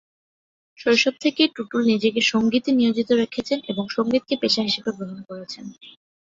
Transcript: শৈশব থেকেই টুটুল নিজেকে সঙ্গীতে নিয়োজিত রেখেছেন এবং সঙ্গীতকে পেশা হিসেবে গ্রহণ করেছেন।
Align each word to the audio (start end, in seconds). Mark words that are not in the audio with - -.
শৈশব 0.79 1.15
থেকেই 1.21 1.49
টুটুল 1.55 1.81
নিজেকে 1.85 2.21
সঙ্গীতে 2.31 2.69
নিয়োজিত 2.71 3.09
রেখেছেন 3.21 3.59
এবং 3.71 3.85
সঙ্গীতকে 3.89 4.35
পেশা 4.41 4.61
হিসেবে 4.61 4.89
গ্রহণ 4.97 5.19
করেছেন। 5.29 5.65